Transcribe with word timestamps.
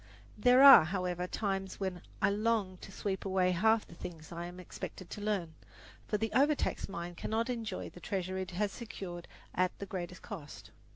There 0.35 0.63
are, 0.63 0.85
however, 0.85 1.27
times 1.27 1.79
when 1.79 2.01
I 2.23 2.31
long 2.31 2.77
to 2.77 2.91
sweep 2.91 3.23
away 3.23 3.51
half 3.51 3.85
the 3.87 3.93
things 3.93 4.31
I 4.31 4.47
am 4.47 4.59
expected 4.59 5.11
to 5.11 5.21
learn; 5.21 5.53
for 6.07 6.17
the 6.17 6.31
overtaxed 6.33 6.89
mind 6.89 7.17
cannot 7.17 7.51
enjoy 7.51 7.91
the 7.91 7.99
treasure 7.99 8.39
it 8.39 8.49
has 8.49 8.71
secured 8.71 9.27
at 9.53 9.77
the 9.77 9.85
greatest 9.85 10.23
cost. 10.23 10.71